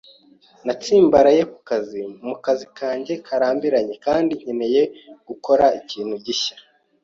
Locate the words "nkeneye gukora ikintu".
4.39-6.15